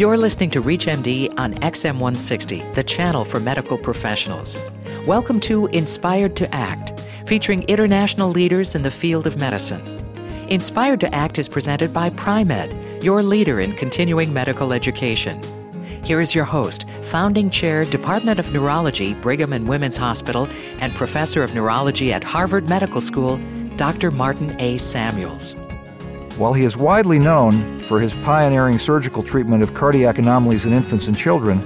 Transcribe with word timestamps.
You're 0.00 0.16
listening 0.16 0.48
to 0.52 0.62
ReachMD 0.62 1.38
on 1.38 1.52
XM160, 1.56 2.72
the 2.72 2.82
channel 2.82 3.22
for 3.22 3.38
medical 3.38 3.76
professionals. 3.76 4.56
Welcome 5.06 5.40
to 5.40 5.66
Inspired 5.66 6.36
to 6.36 6.54
Act, 6.54 7.04
featuring 7.26 7.64
international 7.64 8.30
leaders 8.30 8.74
in 8.74 8.82
the 8.82 8.90
field 8.90 9.26
of 9.26 9.36
medicine. 9.36 9.82
Inspired 10.48 11.00
to 11.00 11.14
Act 11.14 11.38
is 11.38 11.50
presented 11.50 11.92
by 11.92 12.08
Pri-Med, 12.08 12.72
your 13.04 13.22
leader 13.22 13.60
in 13.60 13.74
continuing 13.74 14.32
medical 14.32 14.72
education. 14.72 15.38
Here 16.02 16.22
is 16.22 16.34
your 16.34 16.46
host, 16.46 16.88
founding 17.02 17.50
chair, 17.50 17.84
Department 17.84 18.40
of 18.40 18.54
Neurology, 18.54 19.12
Brigham 19.12 19.52
and 19.52 19.68
Women's 19.68 19.98
Hospital, 19.98 20.48
and 20.78 20.94
professor 20.94 21.42
of 21.42 21.54
neurology 21.54 22.10
at 22.10 22.24
Harvard 22.24 22.70
Medical 22.70 23.02
School, 23.02 23.38
Dr. 23.76 24.10
Martin 24.10 24.58
A. 24.62 24.78
Samuels. 24.78 25.54
While 26.40 26.54
he 26.54 26.64
is 26.64 26.74
widely 26.74 27.18
known 27.18 27.82
for 27.82 28.00
his 28.00 28.14
pioneering 28.14 28.78
surgical 28.78 29.22
treatment 29.22 29.62
of 29.62 29.74
cardiac 29.74 30.16
anomalies 30.16 30.64
in 30.64 30.72
infants 30.72 31.06
and 31.06 31.14
children, 31.14 31.60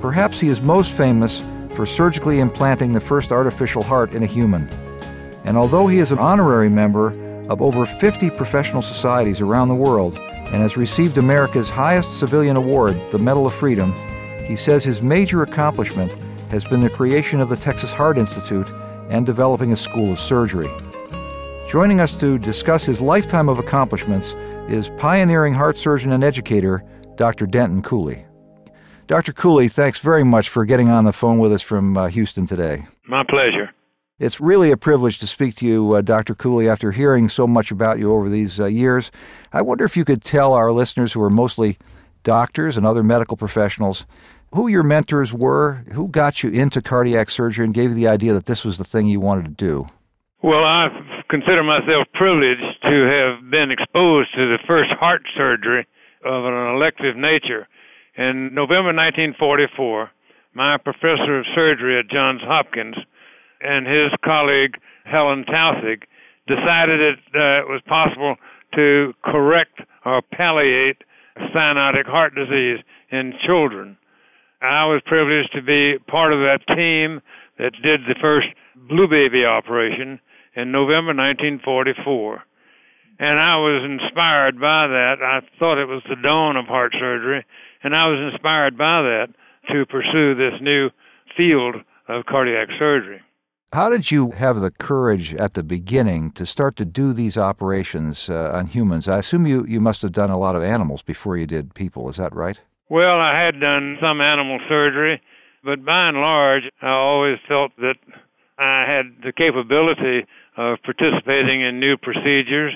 perhaps 0.00 0.40
he 0.40 0.48
is 0.48 0.62
most 0.62 0.92
famous 0.92 1.46
for 1.74 1.84
surgically 1.84 2.40
implanting 2.40 2.88
the 2.88 3.02
first 3.02 3.32
artificial 3.32 3.82
heart 3.82 4.14
in 4.14 4.22
a 4.22 4.26
human. 4.26 4.66
And 5.44 5.58
although 5.58 5.88
he 5.88 5.98
is 5.98 6.10
an 6.10 6.18
honorary 6.18 6.70
member 6.70 7.08
of 7.50 7.60
over 7.60 7.84
50 7.84 8.30
professional 8.30 8.80
societies 8.80 9.42
around 9.42 9.68
the 9.68 9.74
world 9.74 10.18
and 10.18 10.62
has 10.62 10.78
received 10.78 11.18
America's 11.18 11.68
highest 11.68 12.18
civilian 12.18 12.56
award, 12.56 12.98
the 13.12 13.18
Medal 13.18 13.44
of 13.44 13.52
Freedom, 13.52 13.92
he 14.46 14.56
says 14.56 14.82
his 14.82 15.04
major 15.04 15.42
accomplishment 15.42 16.10
has 16.50 16.64
been 16.64 16.80
the 16.80 16.88
creation 16.88 17.42
of 17.42 17.50
the 17.50 17.56
Texas 17.56 17.92
Heart 17.92 18.16
Institute 18.16 18.70
and 19.10 19.26
developing 19.26 19.74
a 19.74 19.76
school 19.76 20.10
of 20.12 20.18
surgery. 20.18 20.70
Joining 21.74 21.98
us 21.98 22.14
to 22.20 22.38
discuss 22.38 22.84
his 22.84 23.00
lifetime 23.00 23.48
of 23.48 23.58
accomplishments 23.58 24.34
is 24.68 24.90
pioneering 24.90 25.54
heart 25.54 25.76
surgeon 25.76 26.12
and 26.12 26.22
educator, 26.22 26.84
Dr. 27.16 27.46
Denton 27.46 27.82
Cooley. 27.82 28.26
Dr. 29.08 29.32
Cooley, 29.32 29.66
thanks 29.66 29.98
very 29.98 30.22
much 30.22 30.48
for 30.48 30.64
getting 30.64 30.88
on 30.88 31.02
the 31.02 31.12
phone 31.12 31.40
with 31.40 31.52
us 31.52 31.62
from 31.62 31.96
uh, 31.96 32.06
Houston 32.06 32.46
today. 32.46 32.86
My 33.08 33.24
pleasure. 33.28 33.72
It's 34.20 34.40
really 34.40 34.70
a 34.70 34.76
privilege 34.76 35.18
to 35.18 35.26
speak 35.26 35.56
to 35.56 35.66
you, 35.66 35.94
uh, 35.94 36.02
Dr. 36.02 36.36
Cooley, 36.36 36.68
after 36.68 36.92
hearing 36.92 37.28
so 37.28 37.44
much 37.44 37.72
about 37.72 37.98
you 37.98 38.12
over 38.12 38.28
these 38.28 38.60
uh, 38.60 38.66
years. 38.66 39.10
I 39.52 39.60
wonder 39.60 39.84
if 39.84 39.96
you 39.96 40.04
could 40.04 40.22
tell 40.22 40.54
our 40.54 40.70
listeners, 40.70 41.14
who 41.14 41.22
are 41.22 41.28
mostly 41.28 41.76
doctors 42.22 42.76
and 42.76 42.86
other 42.86 43.02
medical 43.02 43.36
professionals, 43.36 44.06
who 44.54 44.68
your 44.68 44.84
mentors 44.84 45.34
were, 45.34 45.82
who 45.92 46.06
got 46.06 46.44
you 46.44 46.50
into 46.50 46.80
cardiac 46.80 47.30
surgery 47.30 47.64
and 47.64 47.74
gave 47.74 47.88
you 47.88 47.96
the 47.96 48.06
idea 48.06 48.32
that 48.32 48.46
this 48.46 48.64
was 48.64 48.78
the 48.78 48.84
thing 48.84 49.08
you 49.08 49.18
wanted 49.18 49.46
to 49.46 49.50
do. 49.50 49.88
Well, 50.40 50.62
I 50.62 50.88
consider 51.34 51.64
myself 51.64 52.06
privileged 52.14 52.78
to 52.80 53.10
have 53.10 53.50
been 53.50 53.72
exposed 53.72 54.30
to 54.36 54.46
the 54.54 54.62
first 54.68 54.90
heart 55.00 55.22
surgery 55.36 55.84
of 56.24 56.44
an 56.44 56.76
elective 56.76 57.16
nature. 57.16 57.66
In 58.16 58.54
November 58.54 58.94
1944, 58.94 60.12
my 60.54 60.76
professor 60.76 61.40
of 61.40 61.44
surgery 61.52 61.98
at 61.98 62.08
Johns 62.08 62.40
Hopkins 62.46 62.94
and 63.60 63.84
his 63.84 64.14
colleague 64.24 64.78
Helen 65.06 65.44
Taussig 65.50 66.04
decided 66.46 67.00
it, 67.00 67.18
uh, 67.34 67.66
it 67.66 67.68
was 67.68 67.82
possible 67.88 68.36
to 68.76 69.12
correct 69.24 69.80
or 70.04 70.22
palliate 70.22 71.02
cyanotic 71.52 72.06
heart 72.06 72.36
disease 72.36 72.78
in 73.10 73.34
children. 73.44 73.96
I 74.62 74.86
was 74.86 75.02
privileged 75.04 75.50
to 75.54 75.62
be 75.62 75.98
part 76.06 76.32
of 76.32 76.38
that 76.46 76.60
team 76.76 77.20
that 77.58 77.72
did 77.82 78.02
the 78.06 78.14
first 78.22 78.46
blue 78.88 79.08
baby 79.08 79.44
operation 79.44 80.20
in 80.56 80.72
November 80.72 81.14
1944. 81.14 82.42
And 83.18 83.38
I 83.38 83.56
was 83.56 83.84
inspired 83.84 84.60
by 84.60 84.88
that. 84.88 85.22
I 85.22 85.40
thought 85.58 85.80
it 85.80 85.86
was 85.86 86.02
the 86.08 86.16
dawn 86.16 86.56
of 86.56 86.66
heart 86.66 86.92
surgery, 86.98 87.44
and 87.82 87.94
I 87.94 88.08
was 88.08 88.32
inspired 88.32 88.76
by 88.76 89.02
that 89.02 89.28
to 89.70 89.86
pursue 89.86 90.34
this 90.34 90.60
new 90.60 90.90
field 91.36 91.76
of 92.08 92.26
cardiac 92.26 92.68
surgery. 92.78 93.20
How 93.72 93.90
did 93.90 94.10
you 94.10 94.30
have 94.32 94.60
the 94.60 94.70
courage 94.70 95.34
at 95.34 95.54
the 95.54 95.64
beginning 95.64 96.30
to 96.32 96.46
start 96.46 96.76
to 96.76 96.84
do 96.84 97.12
these 97.12 97.36
operations 97.36 98.28
uh, 98.28 98.52
on 98.54 98.68
humans? 98.68 99.08
I 99.08 99.18
assume 99.18 99.46
you, 99.46 99.64
you 99.66 99.80
must 99.80 100.02
have 100.02 100.12
done 100.12 100.30
a 100.30 100.38
lot 100.38 100.54
of 100.54 100.62
animals 100.62 101.02
before 101.02 101.36
you 101.36 101.46
did 101.46 101.74
people, 101.74 102.08
is 102.08 102.16
that 102.16 102.32
right? 102.34 102.60
Well, 102.88 103.18
I 103.18 103.44
had 103.44 103.58
done 103.58 103.96
some 104.00 104.20
animal 104.20 104.60
surgery, 104.68 105.20
but 105.64 105.84
by 105.84 106.08
and 106.08 106.18
large, 106.18 106.64
I 106.82 106.90
always 106.90 107.38
felt 107.48 107.72
that 107.78 107.96
I 108.58 108.84
had 108.86 109.24
the 109.24 109.32
capability 109.32 110.26
of 110.56 110.78
participating 110.82 111.62
in 111.62 111.80
new 111.80 111.96
procedures. 111.96 112.74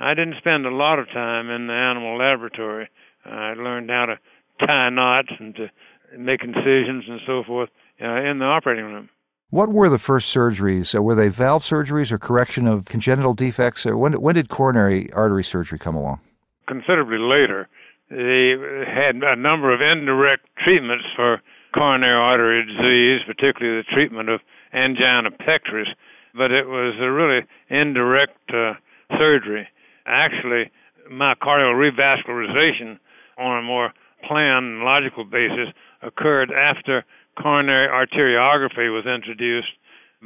I 0.00 0.14
didn't 0.14 0.36
spend 0.38 0.66
a 0.66 0.74
lot 0.74 0.98
of 0.98 1.08
time 1.08 1.50
in 1.50 1.66
the 1.66 1.72
animal 1.72 2.18
laboratory. 2.18 2.88
I 3.24 3.54
learned 3.54 3.90
how 3.90 4.06
to 4.06 4.66
tie 4.66 4.90
knots 4.90 5.28
and 5.38 5.54
to 5.56 5.70
make 6.16 6.42
incisions 6.42 7.04
and 7.08 7.20
so 7.26 7.42
forth 7.44 7.68
uh, 8.00 8.22
in 8.22 8.38
the 8.38 8.44
operating 8.44 8.86
room. 8.86 9.08
What 9.50 9.70
were 9.70 9.88
the 9.88 9.98
first 9.98 10.34
surgeries? 10.34 10.94
Uh, 10.94 11.02
were 11.02 11.14
they 11.14 11.28
valve 11.28 11.62
surgeries 11.62 12.12
or 12.12 12.18
correction 12.18 12.66
of 12.66 12.84
congenital 12.84 13.34
defects? 13.34 13.86
Or 13.86 13.96
when, 13.96 14.12
when 14.20 14.34
did 14.34 14.48
coronary 14.48 15.10
artery 15.12 15.44
surgery 15.44 15.78
come 15.78 15.96
along? 15.96 16.20
Considerably 16.66 17.18
later. 17.18 17.68
They 18.10 18.56
had 18.86 19.16
a 19.16 19.36
number 19.36 19.72
of 19.72 19.80
indirect 19.80 20.46
treatments 20.64 21.04
for 21.16 21.40
coronary 21.74 22.14
artery 22.14 22.64
disease, 22.64 23.20
particularly 23.26 23.82
the 23.82 23.94
treatment 23.94 24.28
of 24.28 24.40
angina 24.72 25.30
pectoris, 25.30 25.88
but 26.34 26.50
it 26.50 26.66
was 26.66 26.94
a 27.00 27.10
really 27.10 27.46
indirect 27.68 28.38
uh, 28.52 28.74
surgery. 29.16 29.68
Actually, 30.06 30.70
myocardial 31.10 31.74
revascularization 31.74 32.98
on 33.38 33.58
a 33.58 33.62
more 33.62 33.92
planned 34.26 34.80
logical 34.80 35.24
basis 35.24 35.68
occurred 36.02 36.50
after 36.50 37.04
coronary 37.40 37.88
arteriography 37.88 38.92
was 38.92 39.06
introduced 39.06 39.68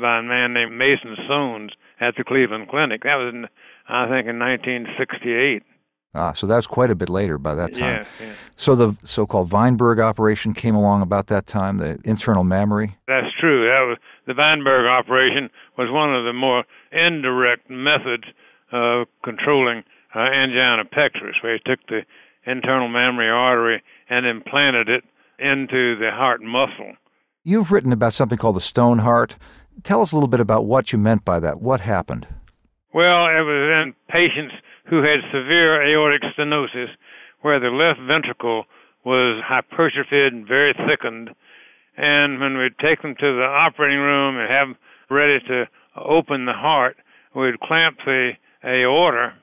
by 0.00 0.18
a 0.18 0.22
man 0.22 0.54
named 0.54 0.72
Mason 0.72 1.16
Sones 1.28 1.70
at 2.00 2.14
the 2.16 2.24
Cleveland 2.24 2.68
Clinic. 2.68 3.02
That 3.02 3.16
was, 3.16 3.34
in, 3.34 3.44
I 3.88 4.04
think, 4.04 4.26
in 4.26 4.38
1968. 4.38 5.62
Ah, 6.14 6.32
so 6.32 6.46
that 6.46 6.56
was 6.56 6.66
quite 6.66 6.90
a 6.90 6.94
bit 6.94 7.08
later 7.08 7.38
by 7.38 7.54
that 7.54 7.72
time. 7.72 7.96
Yes, 7.96 8.06
yes. 8.20 8.36
So 8.56 8.74
the 8.74 8.96
so-called 9.02 9.48
Vineberg 9.48 9.98
operation 9.98 10.52
came 10.52 10.74
along 10.74 11.00
about 11.00 11.28
that 11.28 11.46
time, 11.46 11.78
the 11.78 11.98
internal 12.04 12.44
mammary. 12.44 12.96
That's 13.08 13.32
true. 13.40 13.64
That 13.64 13.80
was 13.88 13.96
the 14.26 14.32
Vineberg 14.32 14.88
operation 14.88 15.50
was 15.76 15.90
one 15.90 16.14
of 16.14 16.24
the 16.24 16.32
more 16.32 16.64
indirect 16.92 17.68
methods 17.70 18.24
of 18.70 19.06
controlling 19.24 19.84
uh, 20.14 20.20
angina 20.20 20.84
pectoris, 20.84 21.42
where 21.42 21.54
he 21.54 21.60
took 21.64 21.80
the 21.88 22.02
internal 22.46 22.88
mammary 22.88 23.30
artery 23.30 23.82
and 24.08 24.26
implanted 24.26 24.88
it 24.88 25.04
into 25.38 25.96
the 25.98 26.10
heart 26.12 26.42
muscle. 26.42 26.94
You've 27.44 27.72
written 27.72 27.92
about 27.92 28.14
something 28.14 28.38
called 28.38 28.56
the 28.56 28.60
stone 28.60 28.98
heart. 28.98 29.36
Tell 29.82 30.02
us 30.02 30.12
a 30.12 30.16
little 30.16 30.28
bit 30.28 30.40
about 30.40 30.66
what 30.66 30.92
you 30.92 30.98
meant 30.98 31.24
by 31.24 31.40
that. 31.40 31.60
What 31.60 31.80
happened? 31.80 32.26
Well, 32.94 33.26
it 33.26 33.42
was 33.42 33.86
in 33.86 33.94
patients 34.08 34.54
who 34.88 35.02
had 35.02 35.20
severe 35.32 35.82
aortic 35.82 36.22
stenosis, 36.36 36.88
where 37.40 37.58
the 37.58 37.70
left 37.70 37.98
ventricle 38.06 38.64
was 39.04 39.42
hypertrophied 39.44 40.32
and 40.32 40.46
very 40.46 40.74
thickened. 40.86 41.30
And 41.96 42.40
when 42.40 42.56
we'd 42.56 42.78
take 42.78 43.02
them 43.02 43.14
to 43.14 43.36
the 43.36 43.44
operating 43.44 43.98
room 43.98 44.38
and 44.38 44.50
have 44.50 44.68
them 44.68 44.76
ready 45.10 45.38
to 45.48 45.68
open 45.96 46.46
the 46.46 46.52
heart, 46.52 46.96
we'd 47.34 47.60
clamp 47.60 47.98
the 48.04 48.32
aorta, 48.64 49.34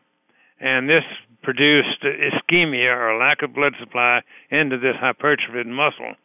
and 0.60 0.90
this 0.90 1.04
produced 1.44 2.04
ischemia 2.04 2.96
or 2.96 3.18
lack 3.18 3.42
of 3.42 3.54
blood 3.54 3.74
supply 3.80 4.22
into 4.50 4.78
this 4.78 4.96
hypertrophied 5.00 5.68
muscle. 5.68 6.16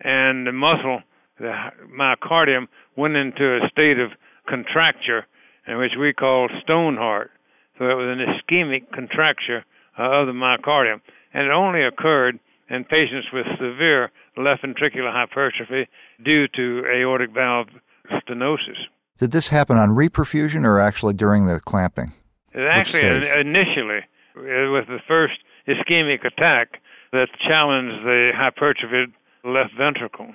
And 0.00 0.46
the 0.46 0.52
muscle, 0.52 1.02
the 1.38 1.52
myocardium, 1.96 2.68
went 2.96 3.16
into 3.16 3.56
a 3.56 3.68
state 3.68 3.98
of 3.98 4.10
contracture, 4.48 5.26
in 5.66 5.78
which 5.78 5.92
we 5.98 6.12
call 6.12 6.48
stone 6.62 6.96
heart. 6.96 7.30
So 7.78 7.84
it 7.84 7.94
was 7.94 8.18
an 8.18 8.26
ischemic 8.26 8.90
contracture 8.92 9.64
of 9.96 10.26
the 10.26 10.32
myocardium, 10.32 11.00
and 11.32 11.46
it 11.46 11.50
only 11.50 11.82
occurred 11.84 12.38
in 12.70 12.84
patients 12.84 13.28
with 13.32 13.46
severe 13.58 14.10
left 14.38 14.62
ventricular 14.62 15.12
hypertrophy 15.12 15.88
due 16.24 16.46
to 16.48 16.84
aortic 16.86 17.30
valve 17.32 17.68
stenosis. 18.10 18.78
Did 19.18 19.32
this 19.32 19.48
happen 19.48 19.76
on 19.76 19.90
reperfusion 19.90 20.64
or 20.64 20.80
actually 20.80 21.14
during 21.14 21.46
the 21.46 21.60
clamping? 21.60 22.12
It 22.52 22.66
actually 22.68 23.28
initially 23.28 24.00
it 24.36 24.70
was 24.70 24.84
the 24.88 25.00
first 25.06 25.34
ischemic 25.66 26.24
attack 26.24 26.80
that 27.12 27.28
challenged 27.46 28.04
the 28.04 28.30
hypertrophied 28.34 29.12
left 29.44 29.72
ventricle. 29.76 30.34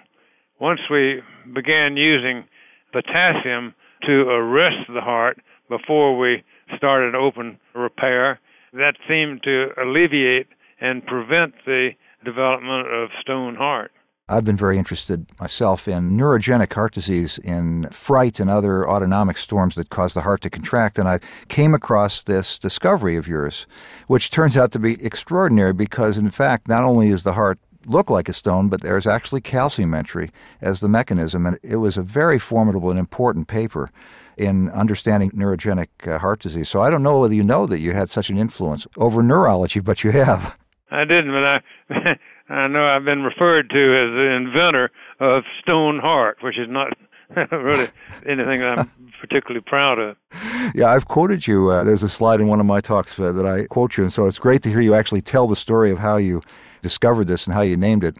Once 0.59 0.81
we 0.89 1.21
began 1.53 1.97
using 1.97 2.43
potassium 2.91 3.73
to 4.05 4.29
arrest 4.29 4.87
the 4.93 5.01
heart 5.01 5.39
before 5.69 6.17
we 6.17 6.43
started 6.75 7.15
open 7.15 7.57
repair, 7.73 8.39
that 8.73 8.95
seemed 9.07 9.41
to 9.43 9.69
alleviate 9.81 10.47
and 10.81 11.05
prevent 11.05 11.53
the 11.65 11.91
development 12.23 12.87
of 12.87 13.09
stone 13.21 13.55
heart. 13.55 13.91
I've 14.29 14.45
been 14.45 14.55
very 14.55 14.77
interested 14.77 15.27
myself 15.37 15.85
in 15.85 16.17
neurogenic 16.17 16.73
heart 16.73 16.93
disease, 16.93 17.37
in 17.37 17.89
fright 17.89 18.39
and 18.39 18.49
other 18.49 18.89
autonomic 18.89 19.37
storms 19.37 19.75
that 19.75 19.89
cause 19.89 20.13
the 20.13 20.21
heart 20.21 20.41
to 20.41 20.49
contract. 20.49 20.97
And 20.97 21.09
I 21.09 21.19
came 21.49 21.73
across 21.73 22.23
this 22.23 22.57
discovery 22.57 23.17
of 23.17 23.27
yours, 23.27 23.67
which 24.07 24.29
turns 24.29 24.55
out 24.55 24.71
to 24.71 24.79
be 24.79 24.93
extraordinary 25.03 25.73
because, 25.73 26.17
in 26.17 26.29
fact, 26.29 26.69
not 26.69 26.85
only 26.85 27.09
is 27.09 27.23
the 27.23 27.33
heart 27.33 27.59
look 27.85 28.09
like 28.09 28.29
a 28.29 28.33
stone, 28.33 28.69
but 28.69 28.79
there's 28.79 29.05
actually 29.05 29.41
calcium 29.41 29.93
entry 29.93 30.31
as 30.61 30.79
the 30.79 30.87
mechanism. 30.87 31.45
And 31.45 31.59
it 31.61 31.75
was 31.77 31.97
a 31.97 32.01
very 32.01 32.39
formidable 32.39 32.89
and 32.89 32.99
important 32.99 33.49
paper 33.49 33.91
in 34.37 34.69
understanding 34.69 35.31
neurogenic 35.31 35.89
uh, 36.07 36.19
heart 36.19 36.39
disease. 36.39 36.69
So 36.69 36.81
I 36.81 36.89
don't 36.89 37.03
know 37.03 37.19
whether 37.19 37.35
you 37.35 37.43
know 37.43 37.67
that 37.67 37.79
you 37.79 37.91
had 37.91 38.09
such 38.09 38.29
an 38.29 38.37
influence 38.37 38.87
over 38.95 39.21
neurology, 39.21 39.81
but 39.81 40.05
you 40.05 40.11
have. 40.11 40.57
I 40.93 41.05
didn't, 41.05 41.31
but 41.31 41.43
I. 41.43 42.19
I 42.49 42.67
know 42.67 42.85
I've 42.85 43.05
been 43.05 43.23
referred 43.23 43.69
to 43.69 43.75
as 43.75 44.11
the 44.13 44.35
inventor 44.35 44.91
of 45.19 45.43
stone 45.61 45.99
heart, 45.99 46.37
which 46.41 46.57
is 46.57 46.67
not 46.69 46.91
really 47.51 47.87
anything 48.25 48.61
I'm 48.61 48.91
particularly 49.19 49.61
proud 49.61 49.97
of. 49.97 50.17
Yeah, 50.75 50.87
I've 50.87 51.07
quoted 51.07 51.47
you. 51.47 51.69
Uh, 51.69 51.83
there's 51.83 52.03
a 52.03 52.09
slide 52.09 52.41
in 52.41 52.47
one 52.47 52.59
of 52.59 52.65
my 52.65 52.81
talks 52.81 53.17
uh, 53.17 53.31
that 53.31 53.45
I 53.45 53.65
quote 53.67 53.97
you, 53.97 54.03
and 54.03 54.11
so 54.11 54.25
it's 54.25 54.39
great 54.39 54.61
to 54.63 54.69
hear 54.69 54.81
you 54.81 54.93
actually 54.93 55.21
tell 55.21 55.47
the 55.47 55.55
story 55.55 55.89
of 55.89 55.99
how 55.99 56.17
you 56.17 56.41
discovered 56.81 57.27
this 57.27 57.47
and 57.47 57.53
how 57.53 57.61
you 57.61 57.77
named 57.77 58.03
it. 58.03 58.17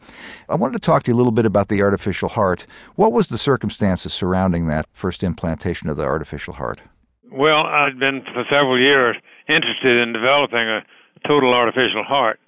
I 0.48 0.56
wanted 0.56 0.74
to 0.74 0.80
talk 0.80 1.04
to 1.04 1.12
you 1.12 1.16
a 1.16 1.20
little 1.20 1.34
bit 1.34 1.46
about 1.46 1.68
the 1.68 1.82
artificial 1.82 2.30
heart. 2.30 2.66
What 2.96 3.12
was 3.12 3.28
the 3.28 3.38
circumstances 3.38 4.14
surrounding 4.14 4.68
that 4.68 4.88
first 4.94 5.22
implantation 5.22 5.90
of 5.90 5.98
the 5.98 6.06
artificial 6.06 6.54
heart? 6.54 6.82
Well, 7.30 7.66
I'd 7.66 8.00
been 8.00 8.24
for 8.34 8.46
several 8.50 8.80
years 8.80 9.18
interested 9.50 10.02
in 10.02 10.14
developing 10.14 10.60
a 10.60 10.86
total 11.28 11.54
artificial 11.54 12.04
heart. 12.04 12.40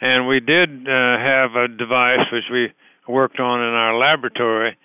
And 0.00 0.26
we 0.26 0.40
did 0.40 0.86
uh, 0.86 1.18
have 1.18 1.54
a 1.56 1.68
device 1.68 2.26
which 2.32 2.44
we 2.50 2.72
worked 3.08 3.40
on 3.40 3.60
in 3.60 3.74
our 3.74 3.96
laboratory. 3.96 4.76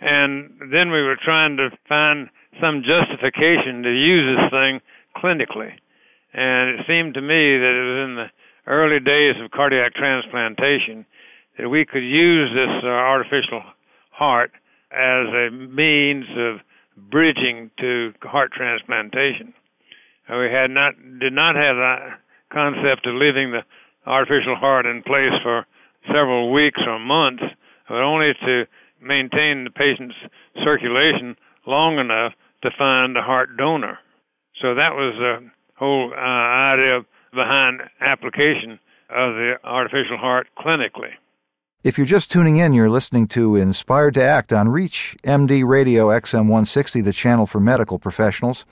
And 0.00 0.50
then 0.72 0.90
we 0.90 1.02
were 1.02 1.18
trying 1.22 1.56
to 1.56 1.70
find 1.88 2.28
some 2.60 2.82
justification 2.82 3.82
to 3.82 3.92
use 3.92 4.36
this 4.36 4.50
thing 4.50 4.80
clinically. 5.16 5.72
And 6.32 6.70
it 6.70 6.86
seemed 6.86 7.14
to 7.14 7.20
me 7.20 7.58
that 7.58 7.74
it 7.74 7.84
was 7.84 8.08
in 8.08 8.14
the 8.16 8.30
early 8.66 9.00
days 9.00 9.34
of 9.42 9.50
cardiac 9.50 9.94
transplantation 9.94 11.06
that 11.58 11.68
we 11.68 11.84
could 11.84 12.04
use 12.04 12.50
this 12.54 12.84
uh, 12.84 12.86
artificial 12.86 13.62
heart 14.10 14.52
as 14.92 15.26
a 15.28 15.50
means 15.50 16.26
of 16.36 16.60
bridging 17.10 17.70
to 17.78 18.12
heart 18.22 18.52
transplantation. 18.52 19.54
Uh, 20.28 20.38
we 20.38 20.50
had 20.50 20.70
not 20.70 20.94
did 21.18 21.32
not 21.32 21.56
have 21.56 21.76
the 21.76 21.96
concept 22.52 23.06
of 23.06 23.14
leaving 23.14 23.52
the 23.52 23.62
artificial 24.08 24.56
heart 24.56 24.86
in 24.86 25.02
place 25.02 25.36
for 25.42 25.66
several 26.06 26.52
weeks 26.52 26.80
or 26.86 26.98
months, 26.98 27.42
but 27.88 28.02
only 28.02 28.32
to 28.44 28.64
maintain 29.00 29.64
the 29.64 29.70
patient's 29.70 30.14
circulation 30.64 31.36
long 31.66 31.98
enough 31.98 32.32
to 32.62 32.70
find 32.76 33.16
a 33.16 33.22
heart 33.22 33.56
donor. 33.56 33.98
So 34.60 34.74
that 34.74 34.94
was 34.94 35.14
the 35.18 35.50
whole 35.76 36.12
uh, 36.12 36.18
idea 36.18 37.00
behind 37.32 37.82
application 38.00 38.80
of 39.10 39.34
the 39.34 39.54
artificial 39.62 40.16
heart 40.16 40.48
clinically. 40.58 41.12
If 41.84 41.96
you're 41.96 42.06
just 42.06 42.30
tuning 42.30 42.56
in, 42.56 42.72
you're 42.72 42.90
listening 42.90 43.28
to 43.28 43.54
Inspired 43.54 44.14
to 44.14 44.22
Act 44.22 44.52
on 44.52 44.68
Reach 44.68 45.16
MD 45.22 45.64
Radio 45.64 46.08
XM 46.08 46.48
160, 46.48 47.00
the 47.02 47.12
channel 47.12 47.46
for 47.46 47.60
medical 47.60 47.98
professionals. 47.98 48.64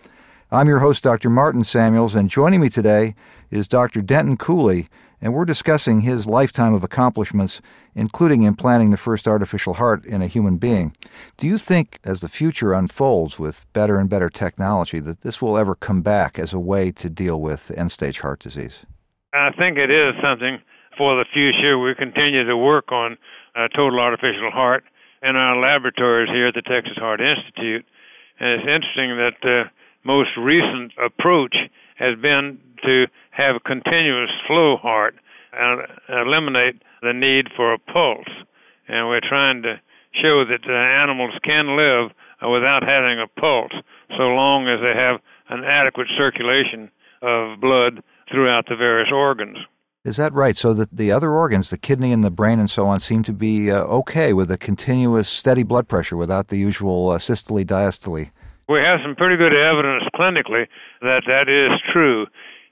I'm 0.51 0.67
your 0.67 0.81
host, 0.81 1.05
Dr. 1.05 1.31
Martin 1.31 1.63
Samuels, 1.63 2.15
and 2.15 2.29
joining 2.29 2.61
me 2.61 2.69
today 2.69 3.15
is 3.51 3.69
Dr. 3.69 4.03
Denton 4.03 4.37
Cooley 4.37 4.89
and 5.27 5.35
we're 5.35 5.45
discussing 5.45 6.03
his 6.03 6.29
lifetime 6.29 6.73
of 6.73 6.85
accomplishments, 6.85 7.61
including 7.97 8.45
implanting 8.45 8.93
the 8.93 8.97
first 8.97 9.27
artificial 9.27 9.75
heart 9.75 10.07
in 10.07 10.23
a 10.23 10.29
human 10.29 10.57
being. 10.57 10.95
Do 11.37 11.49
you 11.49 11.59
think, 11.59 11.99
as 12.05 12.21
the 12.21 12.29
future 12.29 12.73
unfolds 12.73 13.37
with 13.37 13.67
better 13.73 13.99
and 13.99 14.09
better 14.09 14.31
technology, 14.31 15.01
that 15.01 15.23
this 15.23 15.43
will 15.43 15.59
ever 15.59 15.75
come 15.75 16.01
back 16.01 16.39
as 16.39 16.53
a 16.53 16.61
way 16.61 16.93
to 16.93 17.11
deal 17.11 17.41
with 17.41 17.77
end 17.77 17.91
stage 17.91 18.21
heart 18.21 18.39
disease? 18.39 18.87
I 19.35 19.51
think 19.59 19.79
it 19.79 19.91
is 19.91 20.15
something 20.23 20.61
for 20.97 21.17
the 21.17 21.25
future. 21.35 21.77
We 21.77 21.97
continue 21.97 22.47
to 22.47 22.57
work 22.57 22.93
on 22.93 23.19
a 23.57 23.69
total 23.75 23.99
artificial 23.99 24.53
heart 24.53 24.85
in 25.23 25.35
our 25.35 25.61
laboratories 25.61 26.31
here 26.31 26.47
at 26.47 26.55
the 26.55 26.63
Texas 26.63 26.99
Heart 26.99 27.21
Institute. 27.21 27.85
And 28.39 28.49
it's 28.61 28.69
interesting 28.69 29.17
that 29.17 29.33
the 29.43 29.65
most 30.05 30.31
recent 30.39 30.93
approach 31.05 31.57
has 31.97 32.17
been 32.21 32.59
to 32.85 33.07
have 33.31 33.57
a 33.57 33.61
continuous 33.61 34.31
flow 34.47 34.77
heart 34.77 35.15
and 35.53 35.83
eliminate 36.09 36.83
the 37.03 37.13
need 37.13 37.49
for 37.57 37.73
a 37.73 37.79
pulse. 37.79 38.29
And 38.89 39.09
we're 39.09 39.27
trying 39.27 39.63
to 39.63 39.81
show 40.13 40.45
that 40.45 40.69
animals 40.69 41.35
can 41.45 41.77
live 41.77 42.13
without 42.43 42.83
having 42.83 43.19
a 43.19 43.41
pulse 43.41 43.73
so 44.17 44.25
long 44.25 44.69
as 44.69 44.81
they 44.81 44.99
have 44.99 45.21
an 45.49 45.65
adequate 45.65 46.09
circulation 46.17 46.91
of 47.23 47.61
blood 47.61 48.03
throughout 48.31 48.67
the 48.69 48.77
various 48.77 49.11
organs. 49.13 49.59
Is 50.05 50.17
that 50.19 50.33
right? 50.33 50.57
So 50.57 50.73
that 50.75 50.97
the 50.97 51.11
other 51.11 51.33
organs, 51.33 51.71
the 51.71 51.79
kidney 51.79 52.13
and 52.13 52.23
the 52.23 52.31
brain 52.31 52.61
and 52.61 52.71
so 52.71 52.87
on, 52.87 53.01
seem 53.01 53.25
to 53.25 53.33
be 53.33 53.71
uh, 53.73 53.83
okay 53.87 54.33
with 54.33 54.51
a 54.53 54.57
continuous 54.57 55.29
steady 55.29 55.65
blood 55.65 55.89
pressure 55.89 56.17
without 56.17 56.49
the 56.49 56.57
usual 56.57 57.11
uh, 57.11 57.19
systole 57.19 57.65
diastole? 57.65 58.31
We 58.69 58.81
have 58.81 59.01
some 59.03 59.15
pretty 59.15 59.37
good 59.37 59.55
evidence 59.55 60.05
clinically 60.15 60.67
that 61.01 61.23
that 61.27 61.49
is 61.49 61.79
true 61.93 62.27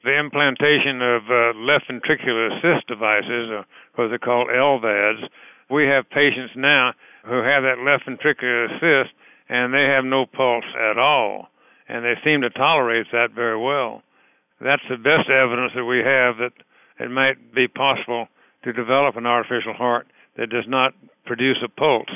the 0.05 0.19
implantation 0.19 1.01
of 1.01 1.23
uh, 1.33 1.59
left 1.59 1.89
ventricular 1.89 2.53
assist 2.53 2.87
devices, 2.87 3.49
or 3.49 3.65
what 3.97 4.09
they 4.09 4.19
call 4.19 4.47
LVADs, 4.47 5.25
we 5.71 5.87
have 5.87 6.09
patients 6.11 6.53
now 6.55 6.93
who 7.25 7.41
have 7.41 7.65
that 7.65 7.81
left 7.81 8.05
ventricular 8.05 8.69
assist 8.69 9.17
and 9.49 9.73
they 9.73 9.85
have 9.85 10.05
no 10.05 10.27
pulse 10.27 10.65
at 10.79 10.99
all, 10.99 11.49
and 11.89 12.05
they 12.05 12.15
seem 12.25 12.41
to 12.43 12.51
tolerate 12.51 13.07
that 13.13 13.33
very 13.35 13.59
well. 13.59 14.03
That's 14.61 14.83
the 14.89 14.97
best 14.97 15.29
evidence 15.29 15.73
that 15.75 15.85
we 15.85 15.99
have 15.99 16.37
that 16.39 16.53
it 17.01 17.11
might 17.11 17.55
be 17.55 17.69
possible 17.69 18.29
to 18.65 18.73
develop 18.73 19.17
an 19.17 19.27
artificial 19.27 19.75
heart 19.75 20.07
that 20.37 20.49
does 20.49 20.65
not 20.67 20.95
produce 21.27 21.59
a 21.65 21.69
pulse. 21.69 22.13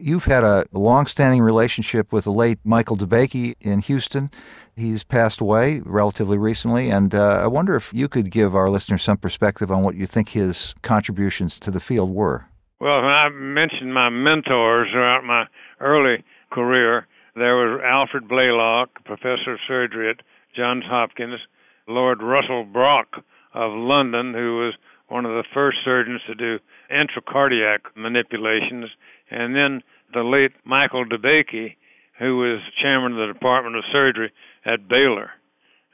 You've 0.00 0.26
had 0.26 0.44
a 0.44 0.64
long-standing 0.70 1.42
relationship 1.42 2.12
with 2.12 2.22
the 2.22 2.32
late 2.32 2.60
Michael 2.62 2.96
DeBakey 2.96 3.56
in 3.60 3.80
Houston. 3.80 4.30
He's 4.76 5.02
passed 5.02 5.40
away 5.40 5.82
relatively 5.84 6.38
recently, 6.38 6.88
and 6.88 7.12
uh, 7.12 7.40
I 7.42 7.48
wonder 7.48 7.74
if 7.74 7.92
you 7.92 8.08
could 8.08 8.30
give 8.30 8.54
our 8.54 8.68
listeners 8.68 9.02
some 9.02 9.16
perspective 9.16 9.72
on 9.72 9.82
what 9.82 9.96
you 9.96 10.06
think 10.06 10.28
his 10.28 10.76
contributions 10.82 11.58
to 11.58 11.72
the 11.72 11.80
field 11.80 12.10
were. 12.10 12.46
Well, 12.80 13.02
when 13.02 13.10
I 13.10 13.28
mentioned 13.30 13.92
my 13.92 14.08
mentors 14.08 14.88
throughout 14.92 15.24
my 15.24 15.46
early 15.80 16.22
career, 16.52 17.08
there 17.34 17.56
was 17.56 17.80
Alfred 17.84 18.28
Blalock, 18.28 18.86
professor 19.04 19.54
of 19.54 19.58
surgery 19.66 20.10
at 20.10 20.22
Johns 20.54 20.84
Hopkins, 20.86 21.40
Lord 21.88 22.22
Russell 22.22 22.64
Brock 22.64 23.08
of 23.52 23.72
London, 23.72 24.32
who 24.32 24.58
was 24.58 24.74
one 25.08 25.24
of 25.24 25.32
the 25.32 25.48
first 25.54 25.78
surgeons 25.84 26.20
to 26.26 26.34
do 26.34 26.58
intracardiac 26.90 27.78
manipulations, 27.96 28.90
and 29.30 29.54
then 29.54 29.82
the 30.12 30.22
late 30.22 30.52
Michael 30.64 31.04
DeBakey, 31.04 31.76
who 32.18 32.38
was 32.38 32.60
chairman 32.80 33.12
of 33.12 33.18
the 33.28 33.32
Department 33.32 33.76
of 33.76 33.84
Surgery 33.92 34.32
at 34.64 34.88
Baylor. 34.88 35.30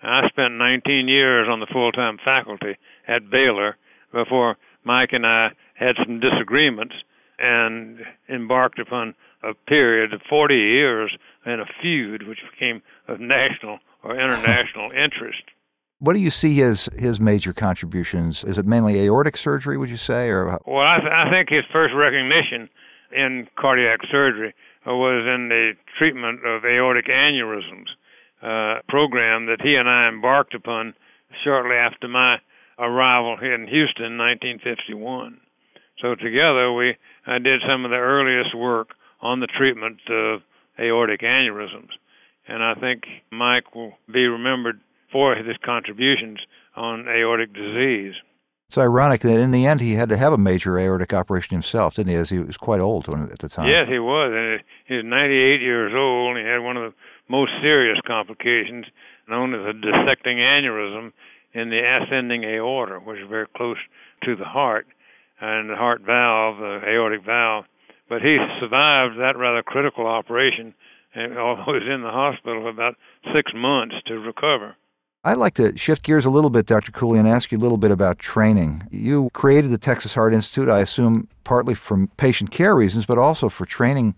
I 0.02 0.28
spent 0.28 0.54
19 0.54 1.08
years 1.08 1.48
on 1.50 1.60
the 1.60 1.66
full-time 1.72 2.18
faculty 2.22 2.76
at 3.08 3.30
Baylor 3.30 3.76
before 4.12 4.56
Mike 4.84 5.12
and 5.12 5.26
I 5.26 5.52
had 5.74 5.96
some 5.96 6.20
disagreements 6.20 6.94
and 7.38 8.00
embarked 8.28 8.78
upon 8.78 9.14
a 9.42 9.54
period 9.54 10.12
of 10.12 10.20
40 10.28 10.54
years 10.54 11.16
in 11.46 11.60
a 11.60 11.66
feud 11.80 12.26
which 12.28 12.38
became 12.50 12.82
of 13.08 13.20
national 13.20 13.78
or 14.02 14.14
international 14.14 14.90
interest. 15.04 15.42
What 15.98 16.14
do 16.14 16.18
you 16.18 16.30
see 16.30 16.60
as 16.60 16.88
his 16.98 17.20
major 17.20 17.52
contributions? 17.52 18.44
Is 18.44 18.58
it 18.58 18.66
mainly 18.66 19.00
aortic 19.00 19.36
surgery, 19.36 19.76
would 19.78 19.90
you 19.90 19.96
say, 19.96 20.28
or? 20.28 20.58
Well, 20.66 20.84
I, 20.84 20.98
th- 21.00 21.12
I 21.12 21.30
think 21.30 21.48
his 21.48 21.64
first 21.72 21.94
recognition 21.94 22.68
in 23.12 23.48
cardiac 23.56 24.00
surgery 24.10 24.54
was 24.86 25.24
in 25.26 25.48
the 25.48 25.72
treatment 25.98 26.44
of 26.44 26.64
aortic 26.64 27.06
aneurysms 27.06 27.86
uh, 28.42 28.80
program 28.88 29.46
that 29.46 29.62
he 29.62 29.76
and 29.76 29.88
I 29.88 30.08
embarked 30.08 30.54
upon 30.54 30.94
shortly 31.42 31.76
after 31.76 32.08
my 32.08 32.38
arrival 32.78 33.36
here 33.38 33.54
in 33.54 33.66
Houston 33.66 34.04
in 34.04 34.18
1951. 34.18 35.40
So 36.00 36.14
together 36.14 36.72
we 36.72 36.96
I 37.26 37.38
did 37.38 37.62
some 37.66 37.84
of 37.84 37.90
the 37.90 37.96
earliest 37.96 38.54
work 38.54 38.90
on 39.22 39.40
the 39.40 39.46
treatment 39.46 40.00
of 40.10 40.42
aortic 40.78 41.20
aneurysms, 41.20 41.90
and 42.46 42.62
I 42.62 42.74
think 42.74 43.04
Mike 43.30 43.74
will 43.74 43.94
be 44.12 44.26
remembered 44.26 44.80
for 45.14 45.36
his 45.36 45.56
contributions 45.64 46.40
on 46.74 47.06
aortic 47.06 47.54
disease. 47.54 48.14
It's 48.66 48.76
ironic 48.76 49.20
that 49.20 49.38
in 49.38 49.52
the 49.52 49.64
end 49.64 49.80
he 49.80 49.94
had 49.94 50.08
to 50.08 50.16
have 50.16 50.32
a 50.32 50.38
major 50.38 50.76
aortic 50.76 51.14
operation 51.14 51.54
himself, 51.54 51.94
didn't 51.94 52.10
he? 52.10 52.16
As 52.16 52.30
he 52.30 52.40
was 52.40 52.56
quite 52.56 52.80
old 52.80 53.08
at 53.08 53.38
the 53.38 53.48
time. 53.48 53.68
Yes, 53.68 53.86
he 53.88 54.00
was. 54.00 54.60
He 54.88 54.96
was 54.96 55.04
98 55.04 55.60
years 55.60 55.92
old. 55.94 56.36
And 56.36 56.44
he 56.44 56.50
had 56.50 56.58
one 56.58 56.76
of 56.76 56.90
the 56.90 56.96
most 57.28 57.52
serious 57.62 57.98
complications, 58.04 58.86
known 59.28 59.54
as 59.54 59.60
a 59.60 59.72
dissecting 59.72 60.38
aneurysm 60.38 61.12
in 61.52 61.70
the 61.70 61.78
ascending 61.78 62.42
aorta, 62.42 62.98
which 62.98 63.20
is 63.20 63.28
very 63.30 63.46
close 63.56 63.78
to 64.24 64.34
the 64.34 64.44
heart 64.44 64.88
and 65.40 65.70
the 65.70 65.76
heart 65.76 66.00
valve, 66.00 66.58
the 66.58 66.80
aortic 66.88 67.24
valve. 67.24 67.66
But 68.08 68.22
he 68.22 68.38
survived 68.58 69.20
that 69.20 69.38
rather 69.38 69.62
critical 69.62 70.08
operation, 70.08 70.74
and 71.14 71.34
was 71.36 71.82
in 71.86 72.02
the 72.02 72.10
hospital 72.10 72.62
for 72.62 72.70
about 72.70 72.96
six 73.32 73.52
months 73.54 73.94
to 74.06 74.18
recover. 74.18 74.74
I'd 75.26 75.38
like 75.38 75.54
to 75.54 75.74
shift 75.78 76.02
gears 76.02 76.26
a 76.26 76.30
little 76.30 76.50
bit, 76.50 76.66
Dr. 76.66 76.92
Cooley, 76.92 77.18
and 77.18 77.26
ask 77.26 77.50
you 77.50 77.56
a 77.56 77.58
little 77.58 77.78
bit 77.78 77.90
about 77.90 78.18
training. 78.18 78.86
You 78.90 79.30
created 79.32 79.70
the 79.70 79.78
Texas 79.78 80.14
Heart 80.14 80.34
Institute, 80.34 80.68
I 80.68 80.80
assume, 80.80 81.28
partly 81.44 81.74
from 81.74 82.08
patient 82.18 82.50
care 82.50 82.76
reasons, 82.76 83.06
but 83.06 83.16
also 83.16 83.48
for 83.48 83.64
training 83.64 84.16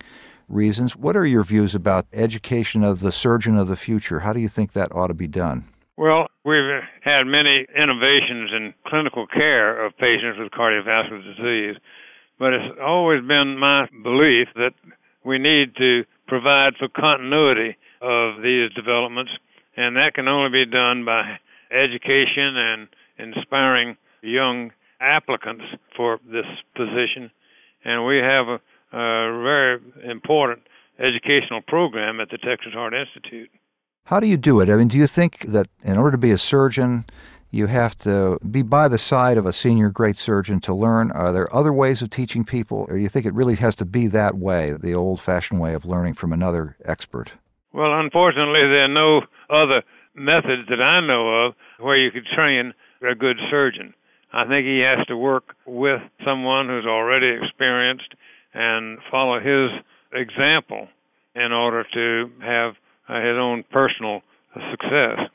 reasons. 0.49 0.97
What 0.97 1.15
are 1.15 1.25
your 1.25 1.45
views 1.45 1.73
about 1.73 2.07
education 2.11 2.83
of 2.83 2.99
the 2.99 3.13
surgeon 3.13 3.55
of 3.55 3.69
the 3.69 3.77
future? 3.77 4.19
How 4.19 4.33
do 4.33 4.41
you 4.41 4.49
think 4.49 4.73
that 4.73 4.93
ought 4.93 5.07
to 5.07 5.13
be 5.13 5.27
done? 5.27 5.69
Well, 5.95 6.27
we've 6.43 6.81
had 7.01 7.23
many 7.23 7.65
innovations 7.73 8.51
in 8.53 8.73
clinical 8.85 9.27
care 9.27 9.85
of 9.85 9.97
patients 9.97 10.37
with 10.37 10.51
cardiovascular 10.51 11.23
disease, 11.23 11.77
but 12.37 12.51
it's 12.51 12.77
always 12.83 13.25
been 13.25 13.57
my 13.57 13.87
belief 14.03 14.49
that 14.55 14.73
we 15.23 15.39
need 15.39 15.73
to 15.77 16.03
provide 16.27 16.73
for 16.77 16.89
continuity 16.89 17.77
of 18.01 18.41
these 18.43 18.71
developments 18.73 19.31
and 19.77 19.95
that 19.95 20.13
can 20.15 20.27
only 20.27 20.49
be 20.49 20.69
done 20.69 21.05
by 21.05 21.39
education 21.71 22.57
and 22.57 22.87
inspiring 23.17 23.95
young 24.21 24.71
applicants 24.99 25.63
for 25.95 26.19
this 26.25 26.45
position. 26.75 27.31
And 27.85 28.05
we 28.05 28.17
have 28.17 28.47
a, 28.47 28.59
a 28.91 29.41
very 29.43 29.79
important 30.03 30.63
educational 30.99 31.61
program 31.61 32.19
at 32.19 32.29
the 32.29 32.37
Texas 32.37 32.73
Heart 32.73 32.93
Institute. 32.93 33.51
How 34.05 34.19
do 34.19 34.27
you 34.27 34.37
do 34.37 34.59
it? 34.61 34.69
I 34.69 34.75
mean, 34.75 34.87
do 34.87 34.97
you 34.97 35.07
think 35.07 35.39
that 35.41 35.67
in 35.83 35.97
order 35.97 36.11
to 36.11 36.17
be 36.17 36.31
a 36.31 36.37
surgeon, 36.37 37.05
you 37.51 37.67
have 37.67 37.95
to 37.97 38.39
be 38.39 38.61
by 38.61 38.87
the 38.87 38.97
side 38.97 39.37
of 39.37 39.45
a 39.45 39.53
senior 39.53 39.89
great 39.89 40.17
surgeon 40.17 40.59
to 40.61 40.73
learn? 40.73 41.11
Are 41.11 41.31
there 41.31 41.53
other 41.55 41.71
ways 41.71 42.01
of 42.01 42.09
teaching 42.09 42.43
people, 42.43 42.85
or 42.89 42.95
do 42.95 43.01
you 43.01 43.09
think 43.09 43.25
it 43.25 43.33
really 43.33 43.55
has 43.55 43.75
to 43.75 43.85
be 43.85 44.07
that 44.07 44.35
way, 44.35 44.71
the 44.71 44.95
old 44.95 45.19
fashioned 45.21 45.59
way 45.59 45.73
of 45.73 45.85
learning 45.85 46.15
from 46.15 46.33
another 46.33 46.77
expert? 46.83 47.33
Well, 47.73 47.99
unfortunately, 47.99 48.61
there 48.61 48.85
are 48.85 48.87
no 48.87 49.21
other 49.49 49.83
methods 50.15 50.67
that 50.69 50.81
I 50.81 50.99
know 51.05 51.45
of 51.45 51.53
where 51.79 51.97
you 51.97 52.11
could 52.11 52.25
train 52.25 52.73
a 53.07 53.15
good 53.15 53.37
surgeon. 53.49 53.93
I 54.33 54.45
think 54.47 54.65
he 54.65 54.79
has 54.79 55.05
to 55.07 55.17
work 55.17 55.55
with 55.65 56.01
someone 56.25 56.67
who's 56.67 56.85
already 56.85 57.27
experienced 57.41 58.13
and 58.53 58.97
follow 59.09 59.39
his 59.39 59.71
example 60.13 60.87
in 61.35 61.51
order 61.51 61.85
to 61.93 62.31
have 62.41 62.73
uh, 63.07 63.21
his 63.21 63.37
own 63.37 63.63
personal 63.71 64.21
success. 64.71 65.29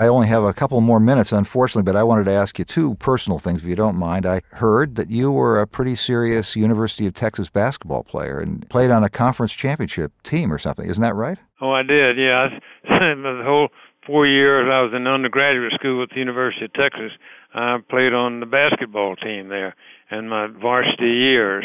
I 0.00 0.06
only 0.06 0.28
have 0.28 0.44
a 0.44 0.52
couple 0.52 0.80
more 0.80 1.00
minutes, 1.00 1.32
unfortunately, 1.32 1.82
but 1.82 1.98
I 1.98 2.04
wanted 2.04 2.26
to 2.26 2.30
ask 2.30 2.56
you 2.56 2.64
two 2.64 2.94
personal 2.96 3.40
things, 3.40 3.64
if 3.64 3.68
you 3.68 3.74
don't 3.74 3.96
mind. 3.96 4.26
I 4.26 4.42
heard 4.52 4.94
that 4.94 5.10
you 5.10 5.32
were 5.32 5.60
a 5.60 5.66
pretty 5.66 5.96
serious 5.96 6.54
University 6.54 7.08
of 7.08 7.14
Texas 7.14 7.50
basketball 7.50 8.04
player 8.04 8.38
and 8.38 8.68
played 8.70 8.92
on 8.92 9.02
a 9.02 9.08
conference 9.08 9.54
championship 9.54 10.12
team 10.22 10.52
or 10.52 10.58
something. 10.58 10.88
Isn't 10.88 11.02
that 11.02 11.16
right? 11.16 11.38
Oh, 11.60 11.72
I 11.72 11.82
did. 11.82 12.16
Yeah, 12.16 12.46
I, 12.46 12.88
the 13.16 13.42
whole 13.44 13.70
four 14.06 14.24
years 14.24 14.68
I 14.70 14.82
was 14.82 14.92
in 14.94 15.08
undergraduate 15.08 15.72
school 15.72 16.04
at 16.04 16.10
the 16.10 16.20
University 16.20 16.66
of 16.66 16.72
Texas. 16.74 17.10
I 17.52 17.78
played 17.90 18.14
on 18.14 18.38
the 18.38 18.46
basketball 18.46 19.16
team 19.16 19.48
there 19.48 19.74
in 20.12 20.28
my 20.28 20.46
varsity 20.46 21.10
years, 21.10 21.64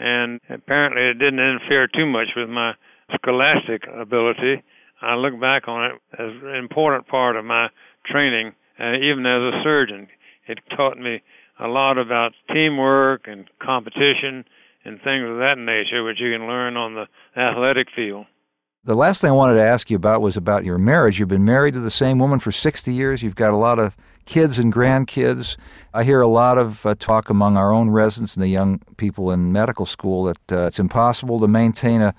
and 0.00 0.40
apparently 0.50 1.02
it 1.02 1.20
didn't 1.20 1.38
interfere 1.38 1.86
too 1.86 2.06
much 2.06 2.30
with 2.34 2.48
my 2.48 2.72
scholastic 3.14 3.84
ability 3.86 4.64
I 5.00 5.14
look 5.14 5.40
back 5.40 5.68
on 5.68 5.90
it 5.90 5.92
as 6.14 6.32
an 6.42 6.54
important 6.56 7.06
part 7.06 7.36
of 7.36 7.44
my 7.44 7.68
training, 8.06 8.52
uh, 8.80 8.94
even 8.94 9.26
as 9.26 9.54
a 9.54 9.60
surgeon. 9.62 10.08
It 10.46 10.58
taught 10.76 10.98
me 10.98 11.22
a 11.60 11.68
lot 11.68 11.98
about 11.98 12.32
teamwork 12.52 13.26
and 13.26 13.46
competition 13.60 14.44
and 14.84 14.98
things 15.02 15.28
of 15.28 15.38
that 15.38 15.56
nature, 15.58 16.04
which 16.04 16.20
you 16.20 16.32
can 16.32 16.46
learn 16.46 16.76
on 16.76 16.94
the 16.94 17.06
athletic 17.40 17.88
field. 17.94 18.26
The 18.84 18.94
last 18.94 19.20
thing 19.20 19.30
I 19.30 19.34
wanted 19.34 19.54
to 19.54 19.62
ask 19.62 19.90
you 19.90 19.96
about 19.96 20.22
was 20.22 20.36
about 20.36 20.64
your 20.64 20.78
marriage. 20.78 21.18
You've 21.18 21.28
been 21.28 21.44
married 21.44 21.74
to 21.74 21.80
the 21.80 21.90
same 21.90 22.18
woman 22.18 22.38
for 22.38 22.52
60 22.52 22.92
years. 22.92 23.22
You've 23.22 23.34
got 23.34 23.52
a 23.52 23.56
lot 23.56 23.78
of 23.78 23.96
kids 24.24 24.58
and 24.58 24.72
grandkids. 24.72 25.56
I 25.92 26.04
hear 26.04 26.20
a 26.20 26.28
lot 26.28 26.58
of 26.58 26.86
uh, 26.86 26.94
talk 26.94 27.28
among 27.28 27.56
our 27.56 27.72
own 27.72 27.90
residents 27.90 28.34
and 28.34 28.42
the 28.42 28.48
young 28.48 28.80
people 28.96 29.30
in 29.30 29.52
medical 29.52 29.84
school 29.84 30.24
that 30.24 30.52
uh, 30.52 30.66
it's 30.66 30.78
impossible 30.78 31.38
to 31.40 31.48
maintain 31.48 32.00
a 32.00 32.14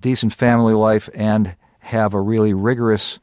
decent 0.00 0.32
family 0.32 0.74
life 0.74 1.08
and 1.14 1.56
have 1.86 2.14
a 2.14 2.20
really 2.20 2.52
rigorous 2.52 3.18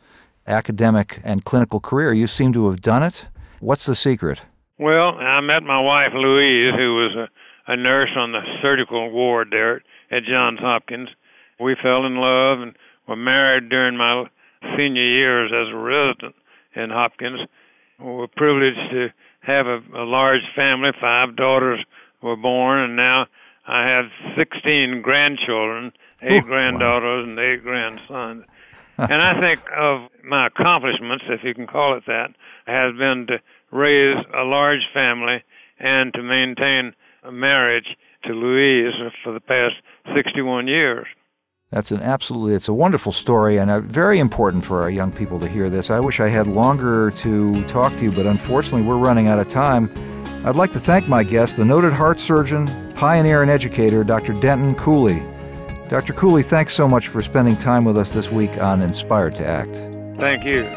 academic 0.48 1.20
and 1.24 1.46
clinical 1.46 1.80
career. 1.80 2.14
You 2.14 2.28
seem 2.28 2.54
to 2.54 2.70
have 2.70 2.82
done 2.82 3.04
it. 3.04 3.28
What's 3.60 3.86
the 3.86 3.96
secret? 3.96 4.42
Well, 4.78 5.18
I 5.18 5.40
met 5.42 5.64
my 5.64 5.80
wife, 5.80 6.12
Louise, 6.14 6.74
who 6.76 6.96
was 6.96 7.16
a, 7.16 7.72
a 7.72 7.78
nurse 7.78 8.10
on 8.16 8.32
the 8.32 8.42
surgical 8.62 9.12
ward 9.12 9.50
there 9.52 9.84
at 10.12 10.24
Johns 10.24 10.60
Hopkins. 10.60 11.10
We 11.60 11.76
fell 11.82 12.06
in 12.06 12.16
love 12.16 12.60
and 12.60 12.76
were 13.08 13.16
married 13.16 13.70
during 13.70 13.98
my 13.98 14.26
senior 14.76 15.06
years 15.06 15.52
as 15.54 15.74
a 15.74 15.78
resident 15.78 16.36
in 16.76 16.90
Hopkins. 16.90 17.42
We 18.00 18.12
were 18.12 18.28
privileged 18.28 18.92
to 18.92 19.10
have 19.42 19.68
a, 19.68 19.82
a 19.96 20.04
large 20.04 20.42
family. 20.56 20.92
Five 21.00 21.36
daughters 21.36 21.80
were 22.22 22.36
born, 22.36 22.80
and 22.80 22.96
now 22.96 23.28
I 23.68 23.88
have 23.88 24.06
16 24.38 25.02
grandchildren, 25.02 25.92
eight 26.22 26.44
Ooh, 26.44 26.48
granddaughters, 26.48 27.28
wow. 27.28 27.30
and 27.30 27.40
eight 27.48 27.64
grandsons 27.64 28.46
and 29.10 29.22
I 29.22 29.40
think 29.40 29.62
of 29.76 30.10
my 30.24 30.48
accomplishments, 30.48 31.26
if 31.30 31.42
you 31.44 31.54
can 31.54 31.68
call 31.68 31.98
it 31.98 32.04
that, 32.08 32.30
has 32.66 32.94
been 32.98 33.28
to 33.28 33.40
raise 33.72 34.18
a 34.34 34.44
large 34.44 34.82
family 34.94 35.44
and 35.80 36.14
to 36.14 36.24
maintain 36.24 36.94
a 37.24 37.32
marriage 37.32 37.98
to 38.26 38.34
Louise 38.34 38.94
for 39.24 39.34
the 39.34 39.40
past 39.40 39.76
61 40.16 40.68
years. 40.68 41.08
That's 41.72 41.92
an 41.92 42.02
absolutely, 42.02 42.54
it's 42.54 42.68
a 42.68 42.74
wonderful 42.74 43.12
story 43.12 43.58
and 43.58 43.72
a, 43.72 43.82
very 43.82 44.20
important 44.20 44.64
for 44.64 44.84
our 44.84 44.92
young 44.92 45.12
people 45.12 45.40
to 45.40 45.48
hear 45.48 45.72
this. 45.72 45.90
I 45.90 46.00
wish 46.00 46.20
I 46.20 46.30
had 46.30 46.46
longer 46.46 47.10
to 47.10 47.64
talk 47.64 47.96
to 47.96 48.04
you, 48.04 48.12
but 48.12 48.28
unfortunately 48.28 48.84
we're 48.84 48.98
running 48.98 49.28
out 49.28 49.40
of 49.40 49.50
time. 49.50 49.90
I'd 50.46 50.56
like 50.56 50.72
to 50.74 50.80
thank 50.80 51.08
my 51.08 51.24
guest, 51.24 51.58
the 51.58 51.66
noted 51.66 51.92
heart 51.92 52.20
surgeon, 52.20 52.68
pioneer, 52.94 53.42
and 53.42 53.50
educator, 53.50 54.04
Dr. 54.04 54.34
Denton 54.34 54.76
Cooley. 54.76 55.24
Dr. 55.94 56.14
Cooley, 56.14 56.42
thanks 56.42 56.74
so 56.74 56.88
much 56.88 57.10
for 57.10 57.22
spending 57.22 57.56
time 57.56 57.86
with 57.86 58.00
us 58.00 58.10
this 58.10 58.32
week 58.32 58.60
on 58.60 58.82
Inspired 58.82 59.36
to 59.36 59.46
Act. 59.46 59.76
Thank 60.20 60.44
you. 60.44 60.68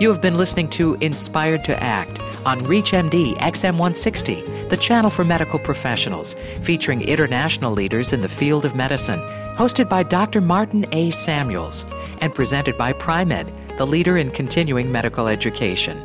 You 0.00 0.08
have 0.08 0.22
been 0.22 0.38
listening 0.38 0.70
to 0.70 0.94
Inspired 1.02 1.62
to 1.66 1.78
Act 1.82 2.18
on 2.46 2.62
ReachMD 2.62 3.36
XM160, 3.36 4.70
the 4.70 4.76
channel 4.78 5.10
for 5.10 5.24
medical 5.24 5.58
professionals, 5.58 6.34
featuring 6.62 7.02
international 7.02 7.72
leaders 7.72 8.14
in 8.14 8.22
the 8.22 8.30
field 8.30 8.64
of 8.64 8.74
medicine, 8.74 9.20
hosted 9.58 9.90
by 9.90 10.04
Dr. 10.04 10.40
Martin 10.40 10.86
A. 10.92 11.10
Samuels, 11.10 11.84
and 12.22 12.34
presented 12.34 12.78
by 12.78 12.94
Pri-Med, 12.94 13.52
the 13.76 13.86
leader 13.86 14.16
in 14.16 14.30
continuing 14.30 14.90
medical 14.90 15.28
education. 15.28 16.00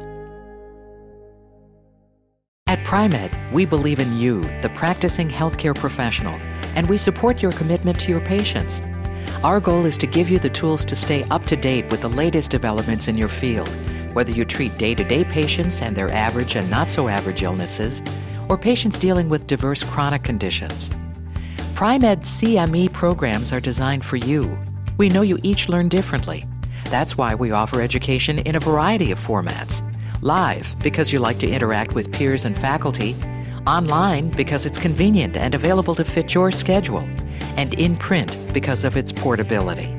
At 2.68 2.80
Pri-Med, 2.80 3.32
we 3.54 3.64
believe 3.64 4.02
in 4.02 4.18
you, 4.18 4.42
the 4.62 4.72
practicing 4.76 5.30
healthcare 5.30 5.74
professional 5.74 6.38
and 6.78 6.88
we 6.88 6.98
support 6.98 7.42
your 7.42 7.52
commitment 7.54 8.00
to 8.00 8.12
your 8.12 8.22
patients. 8.22 8.84
Our 9.44 9.60
goal 9.60 9.86
is 9.86 9.98
to 9.98 10.06
give 10.06 10.30
you 10.30 10.38
the 10.38 10.50
tools 10.50 10.86
to 10.86 10.96
stay 10.96 11.24
up 11.32 11.48
to 11.48 11.56
date 11.56 11.90
with 11.90 12.02
the 12.02 12.08
latest 12.08 12.52
developments 12.52 13.08
in 13.08 13.18
your 13.18 13.30
field, 13.30 13.68
whether 14.14 14.32
you 14.32 14.46
treat 14.46 14.78
day 14.78 14.94
to 14.94 15.04
day 15.04 15.24
patients 15.24 15.82
and 15.82 15.96
their 15.96 16.12
average 16.12 16.56
and 16.56 16.70
not 16.70 16.92
so 16.92 17.08
average 17.08 17.42
illnesses, 17.42 18.04
or 18.48 18.60
patients 18.60 19.00
dealing 19.00 19.28
with 19.28 19.48
diverse 19.48 19.84
chronic 19.84 20.22
conditions. 20.22 20.92
Pri-Med 21.74 22.22
CME 22.22 22.94
programs 22.94 23.52
are 23.52 23.60
designed 23.60 24.06
for 24.06 24.18
you. 24.18 24.56
We 25.00 25.10
know 25.10 25.24
you 25.24 25.40
each 25.42 25.70
learn 25.70 25.90
differently. 25.90 26.46
That's 26.92 27.18
why 27.18 27.34
we 27.34 27.52
offer 27.52 27.82
education 27.82 28.38
in 28.40 28.56
a 28.56 28.60
variety 28.60 29.12
of 29.12 29.20
formats 29.20 29.82
live, 30.22 30.76
because 30.82 31.12
you 31.12 31.20
like 31.20 31.40
to 31.40 31.50
interact 31.50 31.94
with 31.94 32.12
peers 32.12 32.46
and 32.46 32.56
faculty 32.56 33.16
online 33.68 34.30
because 34.30 34.66
it's 34.66 34.78
convenient 34.78 35.36
and 35.36 35.54
available 35.54 35.94
to 35.94 36.06
fit 36.06 36.34
your 36.34 36.52
schedule, 36.52 37.06
and 37.58 37.74
in 37.74 37.98
print 37.98 38.38
because 38.54 38.86
of 38.86 38.96
its 38.96 39.12
portability. 39.12 39.94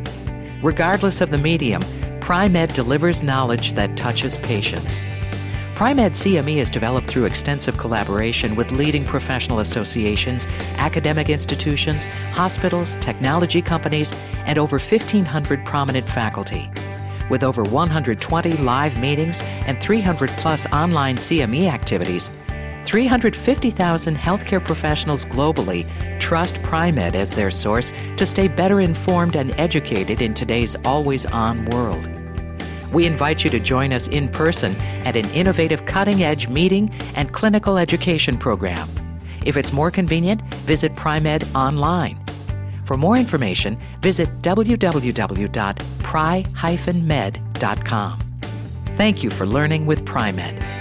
Regardless 0.63 1.21
of 1.21 1.31
the 1.31 1.37
medium, 1.37 1.83
Pri-Med 2.21 2.73
delivers 2.73 3.23
knowledge 3.23 3.75
that 3.75 3.95
touches 3.95 4.39
patients. 4.39 5.01
Pri-Med 5.75 6.13
CME 6.13 6.57
is 6.57 6.71
developed 6.71 7.07
through 7.07 7.27
extensive 7.27 7.77
collaboration 7.77 8.57
with 8.57 8.73
leading 8.73 9.05
professional 9.05 9.61
associations, 9.61 10.47
academic 10.79 11.29
institutions, 11.29 12.07
hospitals, 12.33 12.97
technology 12.97 13.61
companies, 13.61 14.13
and 14.47 14.59
over 14.59 14.79
1,500 14.79 15.65
prominent 15.65 16.09
faculty. 16.09 16.71
With 17.31 17.45
over 17.45 17.63
120 17.63 18.53
live 18.53 18.99
meetings 18.99 19.43
and 19.67 19.79
300 19.81 20.31
plus 20.31 20.67
online 20.73 21.17
CME 21.17 21.71
activities, 21.71 22.31
350,000 22.89 24.17
healthcare 24.17 24.65
professionals 24.65 25.27
globally 25.27 25.87
trust 26.19 26.63
Pri-Med 26.63 27.15
as 27.15 27.35
their 27.35 27.51
source 27.51 27.93
to 28.17 28.25
stay 28.25 28.49
better 28.49 28.81
informed 28.81 29.37
and 29.37 29.53
educated 29.61 30.23
in 30.23 30.33
today's 30.33 30.75
always 30.87 31.27
on 31.27 31.67
world. 31.67 32.09
We 32.91 33.05
invite 33.05 33.45
you 33.45 33.51
to 33.51 33.61
join 33.61 33.93
us 33.93 34.09
in 34.09 34.31
person 34.31 34.75
at 35.05 35.17
an 35.17 35.29
innovative 35.33 35.85
cutting 35.85 36.23
edge 36.23 36.49
meeting 36.49 36.91
and 37.15 37.31
clinical 37.31 37.77
education 37.77 38.39
program. 38.39 38.89
If 39.45 39.59
it's 39.59 39.71
more 39.71 39.91
convenient, 39.91 40.41
visit 40.65 40.97
Pri-Med 40.97 41.47
online. 41.55 42.25
For 42.87 42.97
more 42.97 43.19
information, 43.19 43.79
visit 44.01 44.31
www.pri-med.com. 44.41 45.19
Thank 48.97 49.23
you 49.23 49.29
for 49.31 49.45
learning 49.47 49.85
with 49.85 50.07
Pri-Med. 50.07 50.78